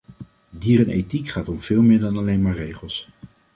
Dierenethiek 0.49 1.27
gaat 1.29 1.47
om 1.49 1.61
veel 1.61 1.81
meer 1.81 1.99
dan 1.99 2.17
alleen 2.17 2.41
maar 2.41 2.55
regels. 2.55 3.09